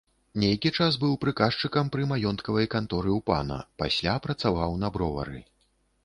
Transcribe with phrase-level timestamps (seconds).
[0.41, 5.39] Нейкі час быў прыказчыкам пры маёнткавай канторы ў пана, пасля працаваў на бровары.